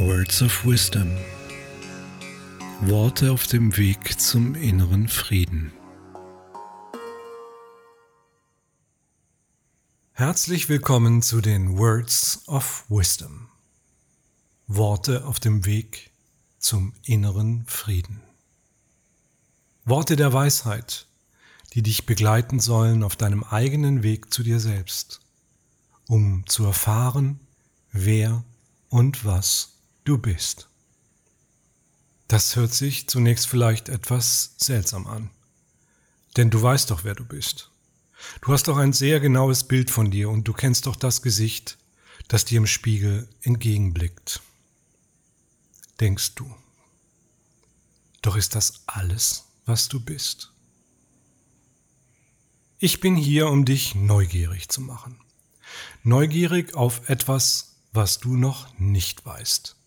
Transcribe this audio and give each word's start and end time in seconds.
Words 0.00 0.42
of 0.42 0.64
Wisdom. 0.64 1.10
Worte 2.82 3.32
auf 3.32 3.48
dem 3.48 3.76
Weg 3.76 4.20
zum 4.20 4.54
inneren 4.54 5.08
Frieden. 5.08 5.72
Herzlich 10.12 10.68
willkommen 10.68 11.20
zu 11.20 11.40
den 11.40 11.78
Words 11.78 12.46
of 12.46 12.84
Wisdom. 12.88 13.48
Worte 14.68 15.24
auf 15.24 15.40
dem 15.40 15.66
Weg 15.66 16.12
zum 16.60 16.92
inneren 17.02 17.64
Frieden. 17.66 18.22
Worte 19.84 20.14
der 20.14 20.32
Weisheit, 20.32 21.08
die 21.74 21.82
dich 21.82 22.06
begleiten 22.06 22.60
sollen 22.60 23.02
auf 23.02 23.16
deinem 23.16 23.42
eigenen 23.42 24.04
Weg 24.04 24.32
zu 24.32 24.44
dir 24.44 24.60
selbst, 24.60 25.18
um 26.06 26.46
zu 26.46 26.64
erfahren, 26.66 27.40
wer 27.90 28.44
und 28.90 29.24
was 29.24 29.77
du 30.08 30.18
bist. 30.18 30.68
Das 32.28 32.56
hört 32.56 32.72
sich 32.72 33.08
zunächst 33.08 33.46
vielleicht 33.46 33.88
etwas 33.88 34.54
seltsam 34.56 35.06
an, 35.06 35.30
denn 36.36 36.50
du 36.50 36.60
weißt 36.60 36.90
doch, 36.90 37.04
wer 37.04 37.14
du 37.14 37.24
bist. 37.24 37.70
Du 38.40 38.52
hast 38.52 38.68
doch 38.68 38.76
ein 38.76 38.92
sehr 38.92 39.20
genaues 39.20 39.64
Bild 39.64 39.90
von 39.90 40.10
dir 40.10 40.30
und 40.30 40.44
du 40.44 40.52
kennst 40.52 40.86
doch 40.86 40.96
das 40.96 41.22
Gesicht, 41.22 41.78
das 42.26 42.44
dir 42.44 42.58
im 42.58 42.66
Spiegel 42.66 43.28
entgegenblickt. 43.42 44.42
Denkst 46.00 46.34
du. 46.34 46.54
Doch 48.22 48.36
ist 48.36 48.54
das 48.54 48.82
alles, 48.86 49.44
was 49.64 49.88
du 49.88 50.00
bist? 50.00 50.52
Ich 52.78 53.00
bin 53.00 53.16
hier, 53.16 53.48
um 53.48 53.64
dich 53.64 53.94
neugierig 53.94 54.68
zu 54.68 54.80
machen. 54.80 55.20
Neugierig 56.02 56.74
auf 56.74 57.08
etwas, 57.08 57.76
was 57.92 58.18
du 58.18 58.36
noch 58.36 58.78
nicht 58.78 59.24
weißt, 59.24 59.77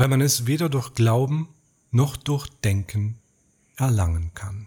weil 0.00 0.08
man 0.08 0.22
es 0.22 0.46
weder 0.46 0.70
durch 0.70 0.94
Glauben 0.94 1.46
noch 1.90 2.16
durch 2.16 2.48
Denken 2.64 3.18
erlangen 3.76 4.32
kann. 4.32 4.66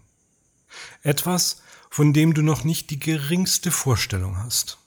Etwas, 1.02 1.64
von 1.90 2.14
dem 2.14 2.36
du 2.36 2.44
noch 2.44 2.64
nicht 2.64 2.92
die 2.92 3.00
geringste 3.00 3.72
Vorstellung 3.72 4.38
hast, 4.38 4.78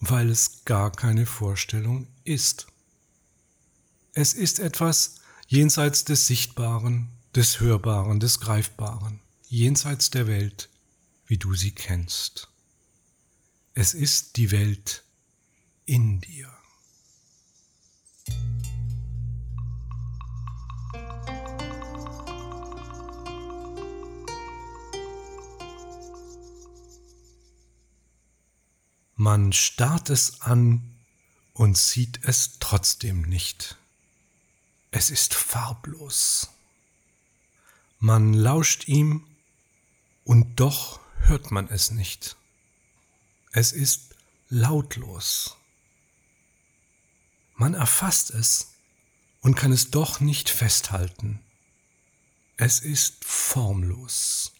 weil 0.00 0.28
es 0.28 0.66
gar 0.66 0.92
keine 0.92 1.24
Vorstellung 1.24 2.08
ist. 2.24 2.66
Es 4.12 4.34
ist 4.34 4.60
etwas 4.60 5.14
jenseits 5.46 6.04
des 6.04 6.26
Sichtbaren, 6.26 7.08
des 7.34 7.58
Hörbaren, 7.58 8.20
des 8.20 8.40
Greifbaren, 8.40 9.18
jenseits 9.48 10.10
der 10.10 10.26
Welt, 10.26 10.68
wie 11.26 11.38
du 11.38 11.54
sie 11.54 11.72
kennst. 11.72 12.48
Es 13.72 13.94
ist 13.94 14.36
die 14.36 14.50
Welt 14.50 15.04
in 15.86 16.20
dir. 16.20 16.57
Man 29.20 29.52
starrt 29.52 30.10
es 30.10 30.42
an 30.42 30.94
und 31.52 31.76
sieht 31.76 32.20
es 32.22 32.60
trotzdem 32.60 33.22
nicht. 33.22 33.76
Es 34.92 35.10
ist 35.10 35.34
farblos. 35.34 36.50
Man 37.98 38.32
lauscht 38.32 38.86
ihm 38.86 39.26
und 40.22 40.60
doch 40.60 41.00
hört 41.22 41.50
man 41.50 41.68
es 41.68 41.90
nicht. 41.90 42.36
Es 43.50 43.72
ist 43.72 44.14
lautlos. 44.50 45.56
Man 47.56 47.74
erfasst 47.74 48.30
es 48.30 48.68
und 49.40 49.56
kann 49.56 49.72
es 49.72 49.90
doch 49.90 50.20
nicht 50.20 50.48
festhalten. 50.48 51.40
Es 52.56 52.78
ist 52.78 53.24
formlos. 53.24 54.52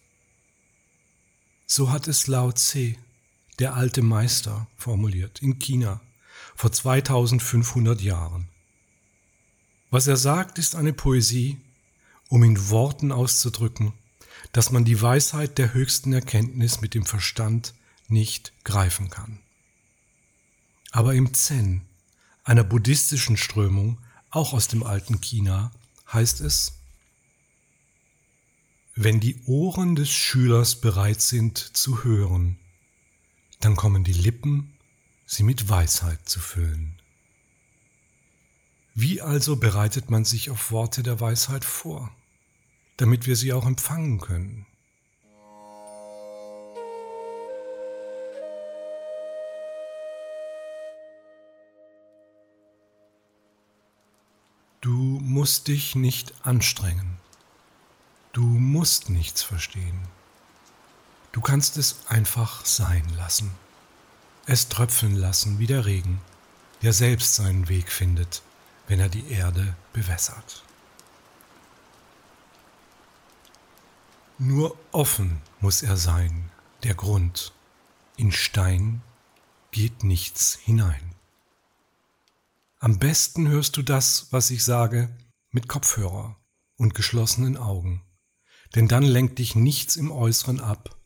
So 1.65 1.93
hat 1.93 2.09
es 2.09 2.27
Lao 2.27 2.51
Tse 2.51 2.97
der 3.59 3.75
alte 3.75 4.03
Meister 4.03 4.67
formuliert 4.77 5.43
in 5.43 5.59
China 5.59 6.01
vor 6.55 6.73
2500 6.73 8.01
Jahren. 8.01 8.49
Was 9.91 10.07
er 10.07 10.17
sagt, 10.17 10.59
ist 10.59 10.75
eine 10.75 10.93
Poesie, 10.93 11.59
um 12.29 12.43
in 12.43 12.69
Worten 12.71 13.11
auszudrücken, 13.11 13.93
dass 14.53 14.71
man 14.71 14.85
die 14.85 15.01
Weisheit 15.01 15.59
der 15.59 15.73
höchsten 15.73 16.13
Erkenntnis 16.13 16.81
mit 16.81 16.95
dem 16.95 17.05
Verstand 17.05 17.75
nicht 18.09 18.53
greifen 18.65 19.11
kann. 19.11 19.39
Aber 20.91 21.15
im 21.15 21.35
Zen, 21.35 21.83
einer 22.45 22.65
buddhistischen 22.65 23.37
Strömung, 23.37 23.99
auch 24.31 24.53
aus 24.53 24.69
dem 24.69 24.83
alten 24.83 25.21
China, 25.21 25.71
heißt 26.13 26.41
es, 26.41 26.75
wenn 28.95 29.21
die 29.21 29.37
Ohren 29.47 29.95
des 29.95 30.11
Schülers 30.11 30.81
bereit 30.81 31.23
sind 31.23 31.59
zu 31.59 32.05
hören, 32.05 32.59
dann 33.61 33.77
kommen 33.77 34.05
die 34.05 34.13
Lippen, 34.13 34.75
sie 35.27 35.43
mit 35.43 35.69
Weisheit 35.69 36.29
zu 36.29 36.41
füllen. 36.41 37.01
Wie 38.95 39.21
also 39.21 39.57
bereitet 39.57 40.11
man 40.11 40.25
sich 40.25 40.51
auf 40.51 40.71
Worte 40.71 41.03
der 41.03 41.21
Weisheit 41.21 41.65
vor, 41.65 42.11
damit 42.97 43.27
wir 43.27 43.37
sie 43.37 43.53
auch 43.53 43.67
empfangen 43.67 44.21
können? 44.21 44.67
Du 54.81 55.21
musst 55.21 55.69
dich 55.69 55.97
nicht 55.97 56.35
anstrengen. 56.47 57.19
Du 58.33 58.43
musst 58.43 59.11
nichts 59.11 59.43
verstehen. 59.43 60.09
Du 61.33 61.41
kannst 61.41 61.77
es 61.77 62.07
einfach 62.09 62.65
sein 62.65 63.07
lassen. 63.17 63.53
Es 64.47 64.69
tröpfeln 64.69 65.15
lassen 65.15 65.59
wie 65.59 65.67
der 65.67 65.85
Regen, 65.85 66.21
der 66.83 66.93
selbst 66.93 67.35
seinen 67.35 67.69
Weg 67.69 67.93
findet, 67.93 68.43
wenn 68.87 68.99
er 68.99 69.11
die 69.11 69.31
Erde 69.31 69.77
bewässert. 69.93 70.65
Nur 74.39 74.79
offen 74.93 75.43
muss 75.61 75.83
er 75.83 75.97
sein, 75.97 76.51
der 76.83 76.95
Grund. 76.95 77.53
In 78.17 78.33
Stein 78.33 79.03
geht 79.71 80.05
nichts 80.05 80.55
hinein. 80.55 81.15
Am 82.79 82.99
besten 82.99 83.49
hörst 83.49 83.77
du 83.77 83.83
das, 83.83 84.29
was 84.31 84.51
ich 84.51 84.65
sage, 84.65 85.11
mit 85.51 85.69
Kopfhörer 85.69 86.37
und 86.77 86.95
geschlossenen 86.95 87.57
Augen, 87.57 88.03
denn 88.77 88.89
dann 88.89 89.03
lenkt 89.03 89.41
dich 89.41 89.57
nichts 89.57 89.97
im 89.97 90.11
Äußeren 90.11 90.61
ab 90.61 90.98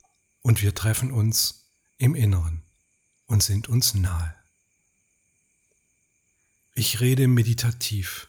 und 0.42 0.62
wir 0.62 0.75
treffen 0.75 1.10
uns 1.10 1.66
im 1.98 2.14
Inneren 2.14 2.62
und 3.26 3.42
sind 3.42 3.69
uns 3.69 3.94
nahe. 3.94 4.34
Ich 6.75 7.00
rede 7.00 7.28
meditativ, 7.28 8.28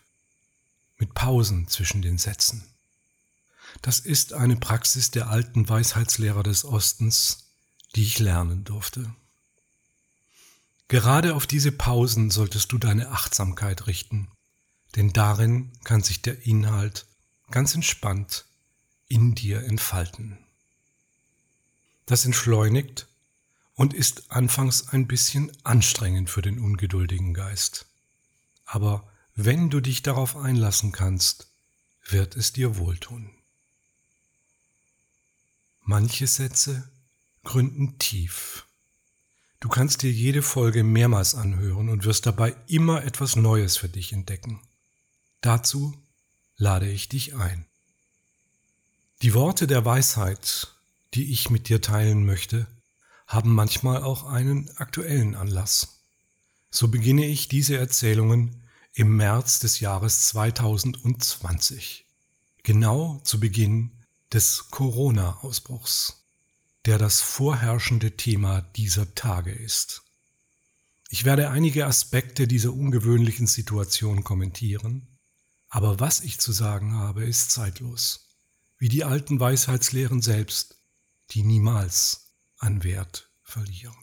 mit 0.97 1.13
Pausen 1.13 1.67
zwischen 1.67 2.01
den 2.01 2.17
Sätzen. 2.17 2.63
Das 3.81 3.99
ist 3.99 4.33
eine 4.33 4.55
Praxis 4.55 5.11
der 5.11 5.29
alten 5.29 5.67
Weisheitslehrer 5.67 6.43
des 6.43 6.63
Ostens, 6.63 7.49
die 7.95 8.03
ich 8.03 8.19
lernen 8.19 8.63
durfte. 8.63 9.13
Gerade 10.87 11.35
auf 11.35 11.47
diese 11.47 11.71
Pausen 11.71 12.29
solltest 12.29 12.71
du 12.71 12.77
deine 12.77 13.09
Achtsamkeit 13.09 13.87
richten, 13.87 14.29
denn 14.95 15.11
darin 15.11 15.71
kann 15.83 16.03
sich 16.03 16.21
der 16.21 16.45
Inhalt 16.45 17.07
ganz 17.49 17.73
entspannt 17.73 18.45
in 19.07 19.35
dir 19.35 19.63
entfalten. 19.63 20.37
Das 22.05 22.25
entschleunigt 22.25 23.07
und 23.75 23.93
ist 23.93 24.31
anfangs 24.31 24.89
ein 24.89 25.07
bisschen 25.07 25.51
anstrengend 25.63 26.29
für 26.29 26.41
den 26.41 26.59
ungeduldigen 26.59 27.33
Geist. 27.33 27.85
Aber 28.65 29.09
wenn 29.35 29.69
du 29.69 29.79
dich 29.79 30.03
darauf 30.03 30.35
einlassen 30.35 30.91
kannst, 30.91 31.47
wird 32.07 32.35
es 32.35 32.53
dir 32.53 32.77
wohltun. 32.77 33.29
Manche 35.81 36.27
Sätze 36.27 36.89
gründen 37.43 37.97
tief. 37.99 38.65
Du 39.59 39.69
kannst 39.69 40.01
dir 40.01 40.11
jede 40.11 40.41
Folge 40.41 40.83
mehrmals 40.83 41.35
anhören 41.35 41.89
und 41.89 42.05
wirst 42.05 42.25
dabei 42.25 42.55
immer 42.67 43.03
etwas 43.03 43.35
Neues 43.35 43.77
für 43.77 43.89
dich 43.89 44.13
entdecken. 44.13 44.61
Dazu 45.41 45.93
lade 46.57 46.89
ich 46.89 47.09
dich 47.09 47.35
ein. 47.35 47.65
Die 49.21 49.33
Worte 49.33 49.67
der 49.67 49.85
Weisheit 49.85 50.73
die 51.13 51.31
ich 51.31 51.49
mit 51.49 51.69
dir 51.69 51.81
teilen 51.81 52.25
möchte, 52.25 52.67
haben 53.27 53.53
manchmal 53.53 54.03
auch 54.03 54.25
einen 54.25 54.69
aktuellen 54.77 55.35
Anlass. 55.35 56.03
So 56.71 56.87
beginne 56.87 57.25
ich 57.25 57.47
diese 57.47 57.77
Erzählungen 57.77 58.63
im 58.93 59.15
März 59.15 59.59
des 59.59 59.79
Jahres 59.79 60.27
2020, 60.27 62.05
genau 62.63 63.19
zu 63.23 63.39
Beginn 63.39 63.91
des 64.31 64.69
Corona-Ausbruchs, 64.71 66.25
der 66.85 66.97
das 66.97 67.21
vorherrschende 67.21 68.17
Thema 68.17 68.61
dieser 68.75 69.15
Tage 69.15 69.51
ist. 69.51 70.03
Ich 71.09 71.25
werde 71.25 71.49
einige 71.49 71.85
Aspekte 71.85 72.47
dieser 72.47 72.73
ungewöhnlichen 72.73 73.47
Situation 73.47 74.23
kommentieren, 74.23 75.07
aber 75.69 75.99
was 75.99 76.21
ich 76.21 76.39
zu 76.39 76.51
sagen 76.51 76.95
habe, 76.95 77.23
ist 77.23 77.51
zeitlos, 77.51 78.27
wie 78.77 78.89
die 78.89 79.03
alten 79.03 79.39
Weisheitslehren 79.39 80.21
selbst, 80.21 80.82
die 81.33 81.43
niemals 81.43 82.33
an 82.57 82.83
Wert 82.83 83.31
verlieren. 83.41 83.95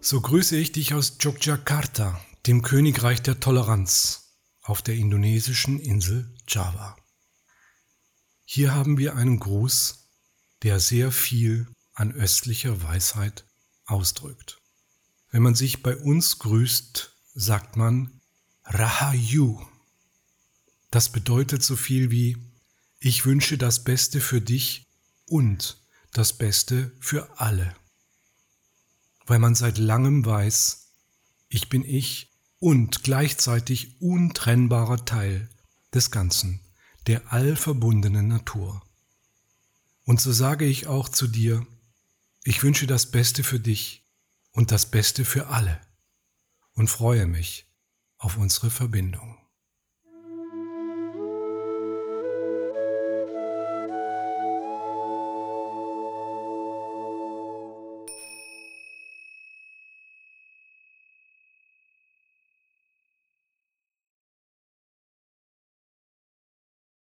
So 0.00 0.20
grüße 0.20 0.56
ich 0.56 0.70
dich 0.72 0.92
aus 0.92 1.16
Yogyakarta, 1.18 2.20
dem 2.46 2.60
Königreich 2.60 3.22
der 3.22 3.40
Toleranz, 3.40 4.36
auf 4.60 4.82
der 4.82 4.96
indonesischen 4.96 5.80
Insel 5.80 6.30
Java. 6.46 6.94
Hier 8.54 8.72
haben 8.72 8.98
wir 8.98 9.16
einen 9.16 9.40
Gruß, 9.40 10.06
der 10.62 10.78
sehr 10.78 11.10
viel 11.10 11.66
an 11.92 12.12
östlicher 12.12 12.82
Weisheit 12.82 13.44
ausdrückt. 13.84 14.60
Wenn 15.32 15.42
man 15.42 15.56
sich 15.56 15.82
bei 15.82 15.96
uns 15.96 16.38
grüßt, 16.38 17.16
sagt 17.34 17.76
man 17.76 18.20
Rahayu. 18.64 19.60
Das 20.92 21.10
bedeutet 21.10 21.64
so 21.64 21.74
viel 21.74 22.12
wie 22.12 22.36
ich 23.00 23.26
wünsche 23.26 23.58
das 23.58 23.82
Beste 23.82 24.20
für 24.20 24.40
dich 24.40 24.84
und 25.26 25.76
das 26.12 26.32
Beste 26.32 26.92
für 27.00 27.40
alle 27.40 27.74
weil 29.26 29.38
man 29.38 29.54
seit 29.54 29.78
langem 29.78 30.24
weiß, 30.24 30.90
ich 31.48 31.68
bin 31.68 31.84
ich 31.84 32.30
und 32.58 33.02
gleichzeitig 33.02 34.00
untrennbarer 34.00 35.04
Teil 35.04 35.48
des 35.92 36.10
Ganzen, 36.10 36.60
der 37.06 37.32
allverbundenen 37.32 38.28
Natur. 38.28 38.82
Und 40.04 40.20
so 40.20 40.32
sage 40.32 40.64
ich 40.64 40.86
auch 40.86 41.08
zu 41.08 41.26
dir, 41.26 41.66
ich 42.44 42.62
wünsche 42.62 42.86
das 42.86 43.10
Beste 43.10 43.42
für 43.42 43.60
dich 43.60 44.04
und 44.52 44.70
das 44.70 44.90
Beste 44.90 45.24
für 45.24 45.48
alle 45.48 45.80
und 46.74 46.88
freue 46.88 47.26
mich 47.26 47.66
auf 48.18 48.36
unsere 48.36 48.70
Verbindung. 48.70 49.38